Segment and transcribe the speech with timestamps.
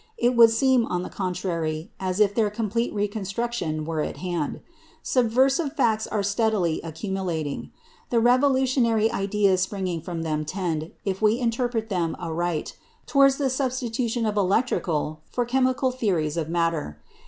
[0.17, 4.61] It would seem, on the contrary, as if their complete reconstruction were at hand.
[5.03, 7.71] Subversive facts are steadily accumulating;
[8.09, 12.75] the revolutionary ideas springing from them tend, if we interpret them aright,
[13.05, 16.99] towards the substitution of electrical for chemical theories of matter.